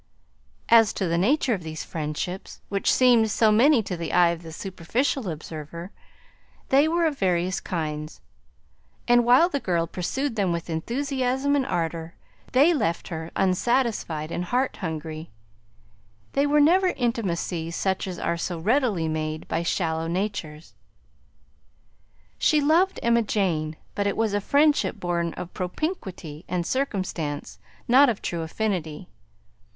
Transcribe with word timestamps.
As 0.69 0.93
to 0.93 1.07
the 1.07 1.19
nature 1.19 1.53
of 1.53 1.61
these 1.61 1.83
friendships, 1.83 2.59
which 2.69 2.91
seemed 2.91 3.29
so 3.29 3.51
many 3.51 3.83
to 3.83 3.95
the 3.95 4.11
eye 4.13 4.29
of 4.29 4.41
the 4.41 4.51
superficial 4.51 5.29
observer, 5.29 5.91
they 6.69 6.87
were 6.87 7.05
of 7.05 7.19
various 7.19 7.59
kinds, 7.59 8.19
and 9.07 9.23
while 9.23 9.47
the 9.47 9.59
girl 9.59 9.85
pursued 9.85 10.35
them 10.35 10.51
with 10.51 10.71
enthusiasm 10.71 11.55
and 11.55 11.67
ardor, 11.67 12.15
they 12.51 12.73
left 12.73 13.09
her 13.09 13.29
unsatisfied 13.35 14.31
and 14.31 14.45
heart 14.45 14.77
hungry; 14.77 15.29
they 16.33 16.47
were 16.47 16.59
never 16.59 16.87
intimacies 16.87 17.75
such 17.75 18.07
as 18.07 18.17
are 18.17 18.37
so 18.37 18.57
readily 18.57 19.07
made 19.07 19.47
by 19.47 19.61
shallow 19.61 20.07
natures. 20.07 20.73
She 22.39 22.59
loved 22.59 22.99
Emma 23.03 23.21
Jane, 23.21 23.75
but 23.93 24.07
it 24.07 24.17
was 24.17 24.33
a 24.33 24.41
friendship 24.41 24.99
born 24.99 25.35
of 25.35 25.53
propinquity 25.53 26.43
and 26.47 26.65
circumstance, 26.65 27.59
not 27.87 28.09
of 28.09 28.19
true 28.23 28.41
affinity. 28.41 29.07